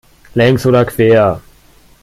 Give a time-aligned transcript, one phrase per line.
[0.33, 1.41] Längs oder quer?